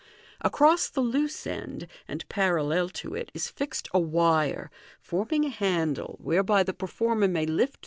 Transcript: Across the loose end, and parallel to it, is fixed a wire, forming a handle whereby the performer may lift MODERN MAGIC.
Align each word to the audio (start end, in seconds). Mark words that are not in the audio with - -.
Across 0.43 0.89
the 0.89 1.01
loose 1.01 1.45
end, 1.45 1.85
and 2.07 2.27
parallel 2.27 2.89
to 2.89 3.13
it, 3.13 3.29
is 3.35 3.51
fixed 3.51 3.87
a 3.93 3.99
wire, 3.99 4.71
forming 4.99 5.45
a 5.45 5.49
handle 5.49 6.17
whereby 6.19 6.63
the 6.63 6.73
performer 6.73 7.27
may 7.27 7.45
lift 7.45 7.49
MODERN 7.49 7.65
MAGIC. 7.73 7.79